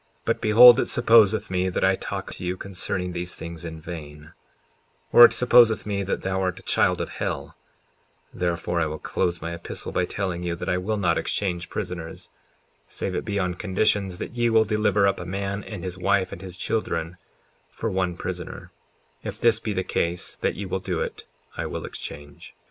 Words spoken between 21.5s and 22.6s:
I will exchange.